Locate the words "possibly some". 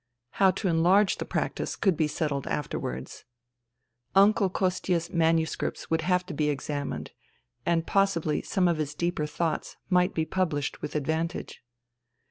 7.85-8.67